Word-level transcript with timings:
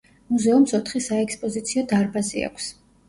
მუზეუმს 0.35 0.71
ოთხი 0.77 1.01
საექსპოზიციო 1.09 1.85
დარბაზი 1.93 2.47
აქვს. 2.49 2.73